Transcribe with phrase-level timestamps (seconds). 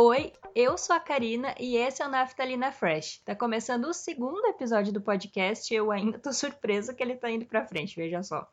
[0.00, 3.20] Oi, eu sou a Karina e esse é o Naftalina Fresh.
[3.24, 7.28] Tá começando o segundo episódio do podcast e eu ainda tô surpresa que ele tá
[7.28, 8.48] indo pra frente, veja só.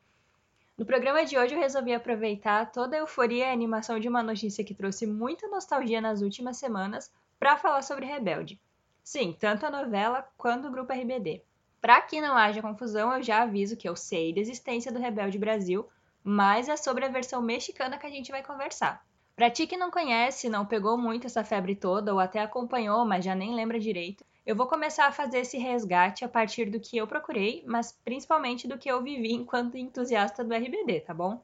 [0.75, 4.23] No programa de hoje eu resolvi aproveitar toda a euforia e a animação de uma
[4.23, 8.59] notícia que trouxe muita nostalgia nas últimas semanas para falar sobre Rebelde.
[9.03, 11.43] Sim, tanto a novela quanto o grupo RBD.
[11.79, 15.37] Para que não haja confusão, eu já aviso que eu sei da existência do Rebelde
[15.37, 15.87] Brasil,
[16.23, 19.05] mas é sobre a versão mexicana que a gente vai conversar.
[19.35, 23.25] Pra ti que não conhece, não pegou muito essa febre toda ou até acompanhou, mas
[23.25, 26.95] já nem lembra direito, eu vou começar a fazer esse resgate a partir do que
[26.95, 31.43] eu procurei, mas principalmente do que eu vivi enquanto entusiasta do RBD, tá bom?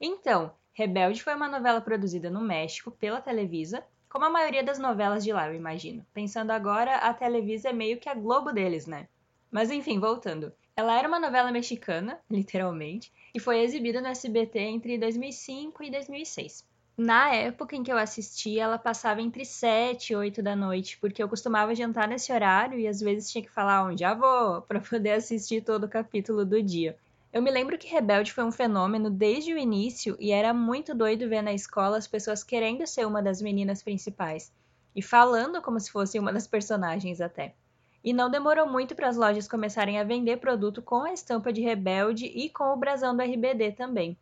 [0.00, 5.22] Então, Rebelde foi uma novela produzida no México pela Televisa, como a maioria das novelas
[5.22, 6.06] de lá, eu imagino.
[6.14, 9.08] Pensando agora, a Televisa é meio que a Globo deles, né?
[9.50, 10.54] Mas enfim, voltando.
[10.74, 16.64] Ela era uma novela mexicana, literalmente, e foi exibida no SBT entre 2005 e 2006.
[16.96, 21.22] Na época em que eu assisti, ela passava entre 7 e 8 da noite, porque
[21.22, 24.80] eu costumava jantar nesse horário e às vezes tinha que falar onde já vou para
[24.80, 26.96] poder assistir todo o capítulo do dia.
[27.30, 31.28] Eu me lembro que Rebelde foi um fenômeno desde o início e era muito doido
[31.28, 34.50] ver na escola as pessoas querendo ser uma das meninas principais
[34.94, 37.54] e falando como se fosse uma das personagens até.
[38.02, 41.60] E não demorou muito para as lojas começarem a vender produto com a estampa de
[41.60, 44.16] Rebelde e com o brasão do RBD também.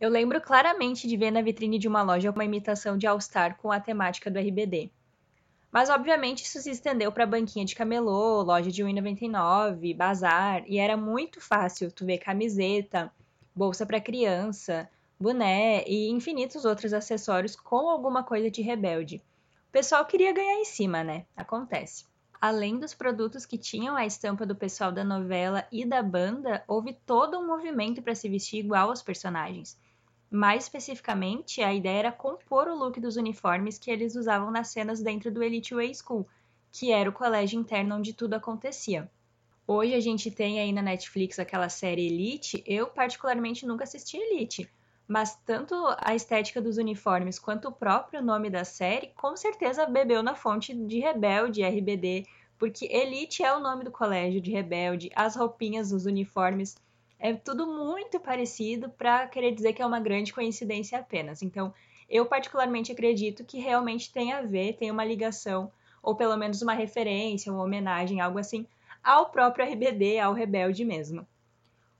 [0.00, 3.58] Eu lembro claramente de ver na vitrine de uma loja uma imitação de All Star
[3.58, 4.90] com a temática do RBD.
[5.70, 10.96] Mas obviamente isso se estendeu para banquinha de camelô, loja de 1,99, bazar, e era
[10.96, 13.12] muito fácil tu ver camiseta,
[13.54, 14.88] bolsa para criança,
[15.20, 19.22] boné e infinitos outros acessórios com alguma coisa de rebelde.
[19.68, 21.26] O pessoal queria ganhar em cima, né?
[21.36, 22.06] Acontece.
[22.40, 26.94] Além dos produtos que tinham a estampa do pessoal da novela e da banda, houve
[27.04, 29.78] todo um movimento para se vestir igual aos personagens.
[30.30, 35.02] Mais especificamente, a ideia era compor o look dos uniformes que eles usavam nas cenas
[35.02, 36.24] dentro do Elite Way School,
[36.70, 39.10] que era o colégio interno onde tudo acontecia.
[39.66, 44.70] Hoje a gente tem aí na Netflix aquela série Elite, eu particularmente nunca assisti Elite,
[45.06, 50.22] mas tanto a estética dos uniformes quanto o próprio nome da série com certeza bebeu
[50.22, 52.26] na fonte de Rebelde, RBD,
[52.56, 56.76] porque Elite é o nome do colégio de Rebelde, as roupinhas, os uniformes
[57.20, 61.42] é tudo muito parecido para querer dizer que é uma grande coincidência apenas.
[61.42, 61.72] Então,
[62.08, 65.70] eu particularmente acredito que realmente tem a ver, tem uma ligação,
[66.02, 68.66] ou pelo menos uma referência, uma homenagem, algo assim,
[69.04, 71.26] ao próprio RBD, ao Rebelde mesmo.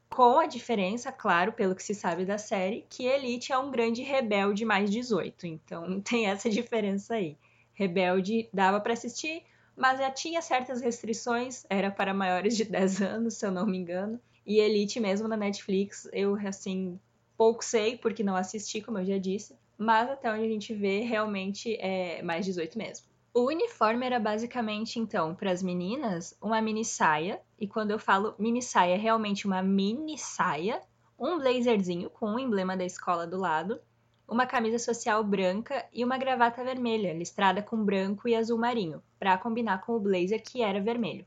[0.08, 4.02] Com a diferença, claro, pelo que se sabe da série, que Elite é um grande
[4.02, 5.46] rebelde mais 18.
[5.46, 7.36] Então tem essa diferença aí.
[7.74, 9.44] Rebelde dava para assistir,
[9.76, 13.78] mas já tinha certas restrições, era para maiores de 10 anos, se eu não me
[13.78, 14.20] engano.
[14.46, 16.98] E Elite mesmo na Netflix, eu assim
[17.36, 21.00] pouco sei porque não assisti, como eu já disse, mas até onde a gente vê
[21.00, 23.06] realmente é mais 18 mesmo.
[23.32, 28.34] O uniforme era basicamente, então, para as meninas, uma mini saia, e quando eu falo
[28.38, 30.82] mini saia, é realmente uma mini saia,
[31.18, 33.80] um blazerzinho com o emblema da escola do lado,
[34.26, 39.38] uma camisa social branca e uma gravata vermelha, listrada com branco e azul marinho, para
[39.38, 41.24] combinar com o blazer que era vermelho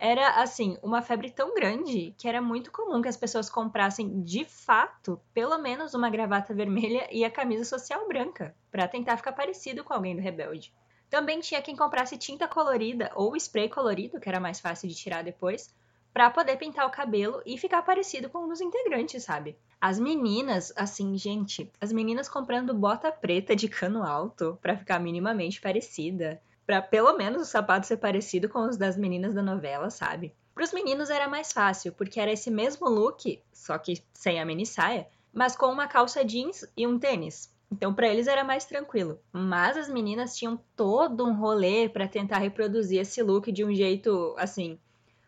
[0.00, 4.46] era assim, uma febre tão grande que era muito comum que as pessoas comprassem de
[4.46, 9.84] fato pelo menos uma gravata vermelha e a camisa social branca, para tentar ficar parecido
[9.84, 10.72] com alguém do Rebelde.
[11.10, 15.22] Também tinha quem comprasse tinta colorida ou spray colorido, que era mais fácil de tirar
[15.22, 15.74] depois,
[16.14, 19.54] para poder pintar o cabelo e ficar parecido com um dos integrantes, sabe?
[19.78, 25.60] As meninas, assim, gente, as meninas comprando bota preta de cano alto para ficar minimamente
[25.60, 30.34] parecida para pelo menos o sapato ser parecido com os das meninas da novela, sabe?
[30.54, 34.44] Para os meninos era mais fácil, porque era esse mesmo look, só que sem a
[34.44, 37.50] mini saia, mas com uma calça jeans e um tênis.
[37.70, 39.20] Então para eles era mais tranquilo.
[39.32, 44.34] Mas as meninas tinham todo um rolê para tentar reproduzir esse look de um jeito
[44.36, 44.78] assim,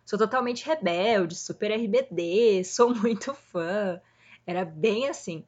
[0.04, 4.00] sou totalmente rebelde, super RBD, sou muito fã.
[4.46, 5.44] Era bem assim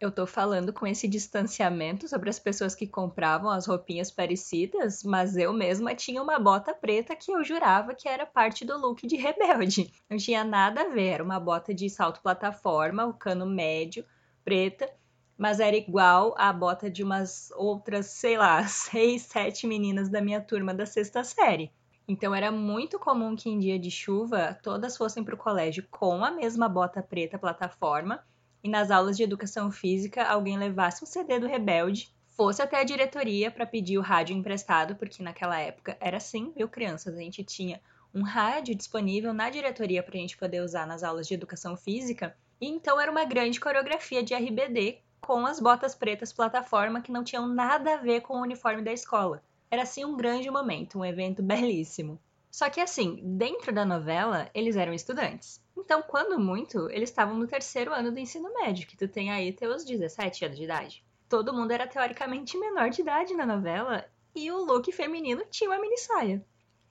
[0.00, 5.36] eu tô falando com esse distanciamento sobre as pessoas que compravam as roupinhas parecidas, mas
[5.36, 9.16] eu mesma tinha uma bota preta que eu jurava que era parte do look de
[9.16, 9.92] rebelde.
[10.08, 14.04] Não tinha nada a ver, era uma bota de salto plataforma, o cano médio,
[14.44, 14.88] preta,
[15.36, 20.40] mas era igual à bota de umas outras, sei lá, seis, sete meninas da minha
[20.40, 21.72] turma da sexta série.
[22.06, 26.24] Então era muito comum que em dia de chuva todas fossem para o colégio com
[26.24, 28.24] a mesma bota preta plataforma
[28.62, 32.84] e nas aulas de educação física alguém levasse um CD do Rebelde, fosse até a
[32.84, 37.16] diretoria para pedir o rádio emprestado, porque naquela época era assim, viu, crianças?
[37.16, 37.80] A gente tinha
[38.14, 42.36] um rádio disponível na diretoria para a gente poder usar nas aulas de educação física.
[42.60, 47.24] E então era uma grande coreografia de RBD com as botas pretas plataforma que não
[47.24, 49.42] tinham nada a ver com o uniforme da escola.
[49.70, 52.18] Era assim um grande momento, um evento belíssimo.
[52.50, 55.60] Só que assim, dentro da novela, eles eram estudantes.
[55.76, 59.52] Então, quando muito, eles estavam no terceiro ano do ensino médio, que tu tem aí
[59.52, 61.04] teus 17 anos de idade.
[61.28, 64.04] Todo mundo era teoricamente menor de idade na novela
[64.34, 66.44] e o look feminino tinha uma mini saia.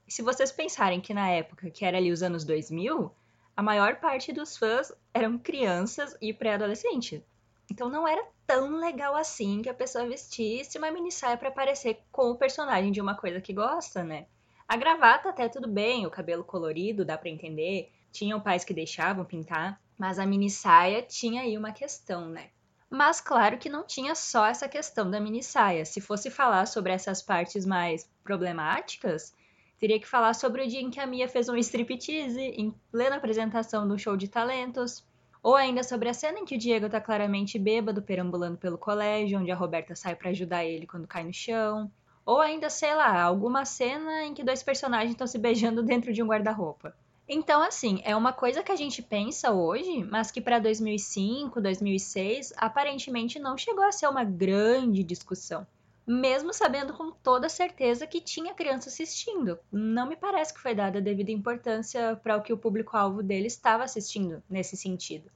[0.08, 3.12] Se vocês pensarem que na época, que era ali os anos 2000,
[3.56, 7.22] a maior parte dos fãs eram crianças e pré-adolescentes.
[7.70, 12.00] Então não era tão legal assim que a pessoa vestisse uma mini saia para parecer
[12.12, 14.28] com o personagem de uma coisa que gosta, né?
[14.68, 19.24] A gravata até tudo bem, o cabelo colorido dá para entender, tinham pais que deixavam
[19.24, 22.50] pintar, mas a mini saia tinha aí uma questão, né?
[22.90, 25.86] Mas claro que não tinha só essa questão da mini saia.
[25.86, 29.34] Se fosse falar sobre essas partes mais problemáticas,
[29.80, 33.16] teria que falar sobre o dia em que a Mia fez um striptease em plena
[33.16, 35.06] apresentação do show de talentos,
[35.42, 39.40] ou ainda sobre a cena em que o Diego tá claramente bêbado perambulando pelo colégio,
[39.40, 41.90] onde a Roberta sai para ajudar ele quando cai no chão.
[42.28, 46.22] Ou ainda, sei lá, alguma cena em que dois personagens estão se beijando dentro de
[46.22, 46.94] um guarda-roupa.
[47.26, 52.52] Então, assim, é uma coisa que a gente pensa hoje, mas que para 2005, 2006,
[52.58, 55.66] aparentemente não chegou a ser uma grande discussão.
[56.06, 59.58] Mesmo sabendo com toda certeza que tinha criança assistindo.
[59.72, 63.48] Não me parece que foi dada a devida importância para o que o público-alvo dele
[63.48, 65.32] estava assistindo nesse sentido.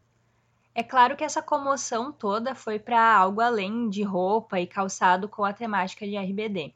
[0.75, 5.45] É claro que essa comoção toda foi para algo além de roupa e calçado com
[5.45, 6.73] a temática de RBD.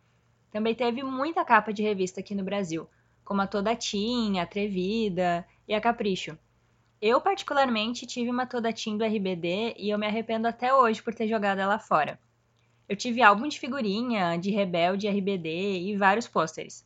[0.56, 2.88] Também teve muita capa de revista aqui no Brasil,
[3.25, 6.40] como a Toda Tim, a Atrevida e a Capricho.
[7.02, 11.13] Eu, particularmente, tive uma Toda Tim do RBD e eu me arrependo até hoje por
[11.13, 12.18] ter jogado ela fora.
[12.88, 16.86] Eu tive álbum de figurinha, de Rebelde RBD e vários pôsteres.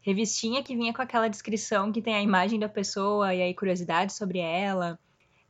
[0.00, 4.14] Revistinha que vinha com aquela descrição que tem a imagem da pessoa e aí curiosidades
[4.14, 4.96] sobre ela.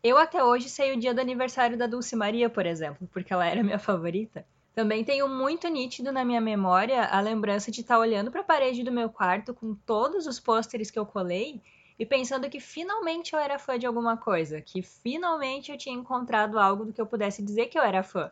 [0.03, 3.47] Eu até hoje sei o dia do aniversário da Dulce Maria, por exemplo, porque ela
[3.47, 4.47] era minha favorita.
[4.79, 8.85] Também tenho muito nítido na minha memória a lembrança de estar olhando para a parede
[8.85, 11.61] do meu quarto com todos os pôsteres que eu colei
[11.99, 16.61] e pensando que finalmente eu era fã de alguma coisa, que finalmente eu tinha encontrado
[16.61, 18.31] algo do que eu pudesse dizer que eu era fã.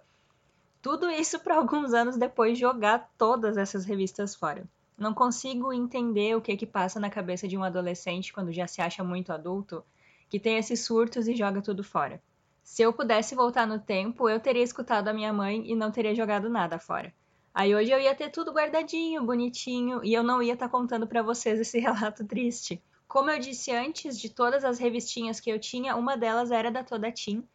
[0.81, 4.65] Tudo isso para alguns anos depois jogar todas essas revistas fora.
[4.97, 8.81] Não consigo entender o que que passa na cabeça de um adolescente quando já se
[8.81, 9.85] acha muito adulto,
[10.31, 12.23] que tem esses surtos e joga tudo fora.
[12.67, 16.13] Se eu pudesse voltar no tempo, eu teria escutado a minha mãe e não teria
[16.17, 17.15] jogado nada fora.
[17.55, 21.07] Aí hoje eu ia ter tudo guardadinho, bonitinho, e eu não ia estar tá contando
[21.07, 22.83] para vocês esse relato triste.
[23.07, 26.83] Como eu disse antes, de todas as revistinhas que eu tinha, uma delas era da
[26.83, 27.47] Toda Tim,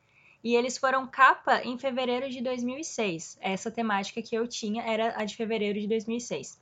[0.42, 3.38] e eles foram capa em fevereiro de 2006.
[3.42, 6.58] Essa temática que eu tinha era a de fevereiro de 2006.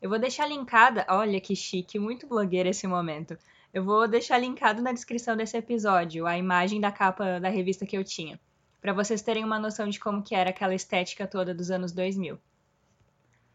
[0.00, 3.36] Eu vou deixar linkada, olha que chique, muito blogueira esse momento.
[3.72, 7.96] Eu vou deixar linkado na descrição desse episódio a imagem da capa da revista que
[7.96, 8.40] eu tinha,
[8.80, 12.38] para vocês terem uma noção de como que era aquela estética toda dos anos 2000.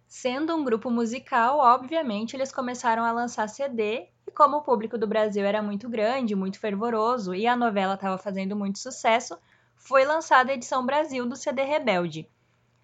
[0.08, 5.08] Sendo um grupo musical, obviamente eles começaram a lançar CD e como o público do
[5.08, 9.36] Brasil era muito grande, muito fervoroso e a novela estava fazendo muito sucesso,
[9.76, 12.30] foi lançada a edição Brasil do CD Rebelde.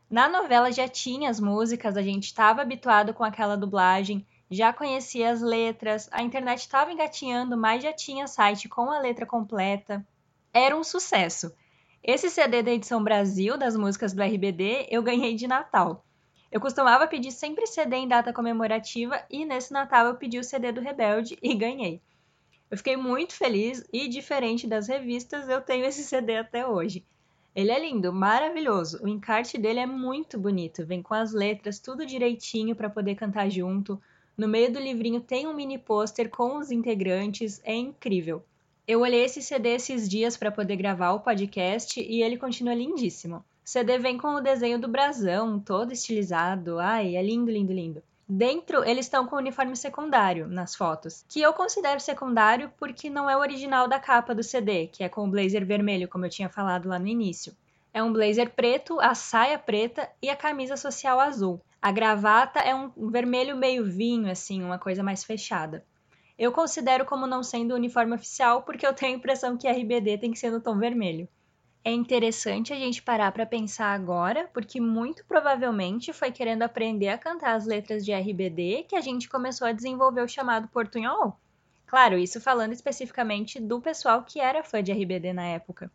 [0.10, 5.30] Na novela já tinha as músicas, a gente estava habituado com aquela dublagem, já conhecia
[5.30, 10.06] as letras, a internet estava engatinhando, mas já tinha site com a letra completa.
[10.52, 11.54] Era um sucesso.
[12.04, 16.04] Esse CD da edição Brasil das músicas do RBD eu ganhei de Natal.
[16.52, 20.72] Eu costumava pedir sempre CD em data comemorativa e nesse Natal eu pedi o CD
[20.72, 22.02] do Rebelde e ganhei.
[22.72, 27.06] Eu fiquei muito feliz e, diferente das revistas, eu tenho esse CD até hoje.
[27.56, 29.00] Ele é lindo, maravilhoso.
[29.04, 33.50] O encarte dele é muito bonito, vem com as letras tudo direitinho para poder cantar
[33.50, 34.02] junto.
[34.40, 38.42] No meio do livrinho tem um mini pôster com os integrantes, é incrível.
[38.88, 43.36] Eu olhei esse CD esses dias para poder gravar o podcast e ele continua lindíssimo.
[43.40, 46.80] O CD vem com o desenho do brasão, todo estilizado.
[46.80, 48.02] Ai, é lindo, lindo, lindo.
[48.26, 53.30] Dentro, eles estão com o uniforme secundário nas fotos, que eu considero secundário porque não
[53.30, 56.30] é o original da capa do CD, que é com o blazer vermelho, como eu
[56.30, 57.54] tinha falado lá no início.
[57.94, 61.60] É um blazer preto, a saia preta e a camisa social azul.
[61.82, 65.86] A gravata é um vermelho meio vinho, assim, uma coisa mais fechada.
[66.38, 70.18] Eu considero como não sendo o uniforme oficial porque eu tenho a impressão que RBD
[70.18, 71.28] tem que ser no tom vermelho.
[71.84, 77.18] É interessante a gente parar para pensar agora, porque muito provavelmente foi querendo aprender a
[77.18, 81.40] cantar as letras de RBD que a gente começou a desenvolver o chamado portunhol.
[81.88, 85.90] Claro, isso falando especificamente do pessoal que era fã de RBD na época.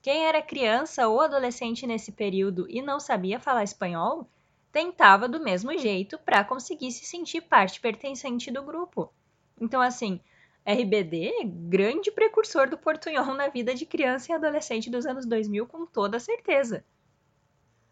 [0.00, 4.26] Quem era criança ou adolescente nesse período e não sabia falar espanhol,
[4.72, 9.12] tentava do mesmo jeito para conseguir se sentir parte pertencente do grupo.
[9.60, 10.20] Então, assim,
[10.64, 15.66] RBD é grande precursor do portunhol na vida de criança e adolescente dos anos 2000,
[15.66, 16.84] com toda certeza.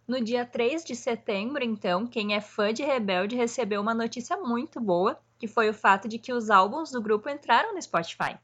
[0.06, 4.80] No dia 3 de setembro, então, quem é fã de Rebelde recebeu uma notícia muito
[4.80, 8.38] boa, que foi o fato de que os álbuns do grupo entraram no Spotify.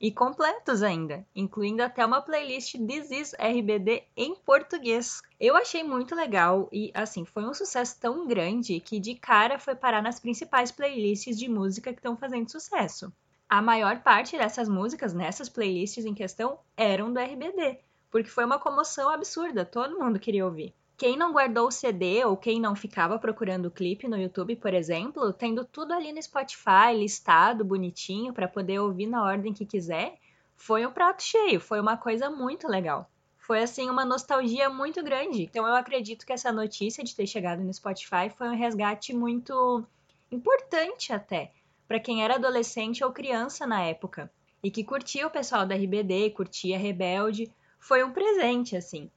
[0.00, 5.20] E completos ainda, incluindo até uma playlist This Is RBD em português.
[5.40, 9.74] Eu achei muito legal e, assim, foi um sucesso tão grande que de cara foi
[9.74, 13.12] parar nas principais playlists de música que estão fazendo sucesso.
[13.48, 18.60] A maior parte dessas músicas nessas playlists em questão eram do RBD, porque foi uma
[18.60, 20.72] comoção absurda, todo mundo queria ouvir.
[20.98, 24.74] Quem não guardou o CD ou quem não ficava procurando o clipe no YouTube, por
[24.74, 30.18] exemplo, tendo tudo ali no Spotify listado bonitinho para poder ouvir na ordem que quiser,
[30.56, 33.08] foi um prato cheio, foi uma coisa muito legal.
[33.38, 35.44] Foi assim uma nostalgia muito grande.
[35.44, 39.84] Então eu acredito que essa notícia de ter chegado no Spotify foi um resgate muito
[40.32, 41.52] importante até
[41.86, 44.28] para quem era adolescente ou criança na época
[44.64, 49.08] e que curtia o pessoal da RBD, curtia Rebelde, foi um presente assim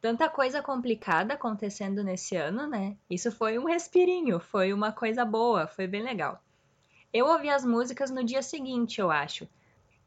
[0.00, 2.96] tanta coisa complicada acontecendo nesse ano, né?
[3.08, 6.42] Isso foi um respirinho, foi uma coisa boa, foi bem legal.
[7.12, 9.48] Eu ouvi as músicas no dia seguinte, eu acho,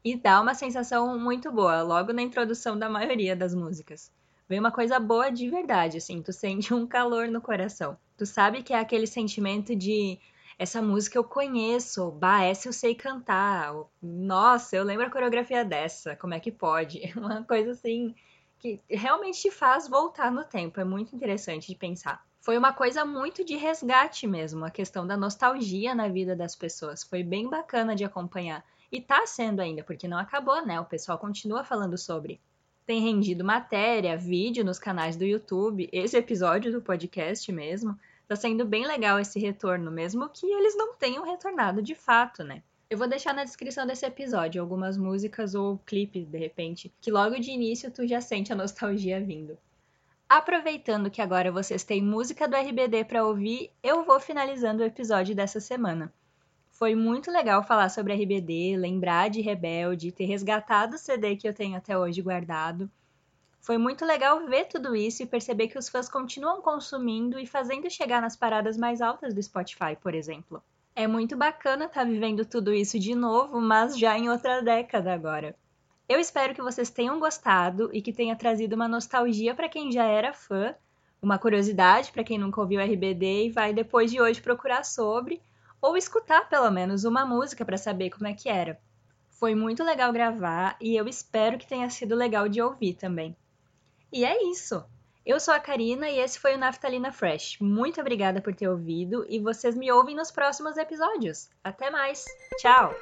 [0.04, 4.10] e dá uma sensação muito boa, logo na introdução da maioria das músicas.
[4.48, 7.96] Vem uma coisa boa de verdade, assim, tu sente um calor no coração.
[8.16, 10.18] Tu sabe que é aquele sentimento de
[10.58, 16.16] essa música eu conheço, bah, essa eu sei cantar, nossa, eu lembro a coreografia dessa,
[16.16, 17.00] como é que pode?
[17.16, 18.14] Uma coisa assim
[18.60, 20.78] que realmente te faz voltar no tempo.
[20.78, 22.22] É muito interessante de pensar.
[22.42, 27.02] Foi uma coisa muito de resgate mesmo, a questão da nostalgia na vida das pessoas.
[27.02, 28.64] Foi bem bacana de acompanhar.
[28.92, 30.78] E tá sendo ainda, porque não acabou, né?
[30.78, 32.40] O pessoal continua falando sobre.
[32.84, 37.98] Tem rendido matéria, vídeo nos canais do YouTube, esse episódio do podcast mesmo.
[38.28, 42.62] Tá sendo bem legal esse retorno, mesmo que eles não tenham retornado de fato, né?
[42.90, 47.38] Eu vou deixar na descrição desse episódio algumas músicas ou clipes, de repente, que logo
[47.38, 49.56] de início tu já sente a nostalgia vindo.
[50.28, 55.36] Aproveitando que agora vocês têm música do RBD para ouvir, eu vou finalizando o episódio
[55.36, 56.12] dessa semana.
[56.72, 61.54] Foi muito legal falar sobre RBD, lembrar de Rebelde, ter resgatado o CD que eu
[61.54, 62.90] tenho até hoje guardado.
[63.60, 67.88] Foi muito legal ver tudo isso e perceber que os fãs continuam consumindo e fazendo
[67.88, 70.60] chegar nas paradas mais altas do Spotify, por exemplo.
[70.94, 75.12] É muito bacana estar tá vivendo tudo isso de novo, mas já em outra década
[75.12, 75.54] agora.
[76.08, 80.04] Eu espero que vocês tenham gostado e que tenha trazido uma nostalgia para quem já
[80.04, 80.74] era fã,
[81.22, 85.40] uma curiosidade para quem nunca ouviu RBD e vai depois de hoje procurar sobre,
[85.80, 88.78] ou escutar pelo menos uma música para saber como é que era.
[89.28, 93.36] Foi muito legal gravar e eu espero que tenha sido legal de ouvir também.
[94.12, 94.84] E é isso!
[95.30, 97.58] Eu sou a Karina e esse foi o Naftalina Fresh.
[97.60, 101.48] Muito obrigada por ter ouvido e vocês me ouvem nos próximos episódios.
[101.62, 102.24] Até mais.
[102.58, 102.92] Tchau.